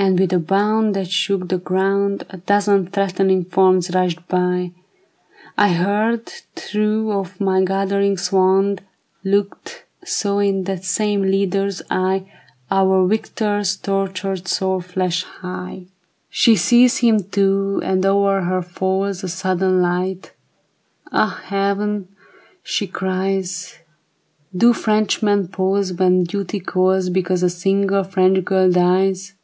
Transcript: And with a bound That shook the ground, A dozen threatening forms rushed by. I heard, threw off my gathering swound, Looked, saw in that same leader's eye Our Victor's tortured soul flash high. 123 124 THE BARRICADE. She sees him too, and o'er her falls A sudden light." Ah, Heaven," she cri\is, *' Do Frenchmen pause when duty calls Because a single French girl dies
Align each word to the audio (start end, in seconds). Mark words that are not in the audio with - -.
And 0.10 0.18
with 0.18 0.32
a 0.32 0.38
bound 0.38 0.94
That 0.96 1.10
shook 1.10 1.48
the 1.50 1.58
ground, 1.58 2.24
A 2.30 2.38
dozen 2.38 2.86
threatening 2.86 3.44
forms 3.44 3.94
rushed 3.94 4.26
by. 4.28 4.72
I 5.58 5.68
heard, 5.74 6.24
threw 6.56 7.10
off 7.12 7.38
my 7.38 7.62
gathering 7.62 8.16
swound, 8.16 8.80
Looked, 9.22 9.84
saw 10.02 10.38
in 10.38 10.64
that 10.64 10.84
same 10.84 11.20
leader's 11.20 11.82
eye 11.90 12.24
Our 12.70 13.06
Victor's 13.06 13.76
tortured 13.76 14.48
soul 14.48 14.80
flash 14.80 15.22
high. 15.24 15.84
123 16.32 17.10
124 17.12 17.20
THE 17.20 17.20
BARRICADE. 17.20 17.28
She 17.28 17.28
sees 17.28 17.28
him 17.30 17.30
too, 17.30 17.82
and 17.84 18.06
o'er 18.06 18.40
her 18.44 18.62
falls 18.62 19.22
A 19.22 19.28
sudden 19.28 19.82
light." 19.82 20.32
Ah, 21.12 21.42
Heaven," 21.44 22.08
she 22.62 22.86
cri\is, 22.86 23.74
*' 24.14 24.56
Do 24.56 24.72
Frenchmen 24.72 25.48
pause 25.48 25.92
when 25.92 26.24
duty 26.24 26.58
calls 26.58 27.10
Because 27.10 27.42
a 27.42 27.50
single 27.50 28.02
French 28.02 28.42
girl 28.46 28.70
dies 28.72 29.34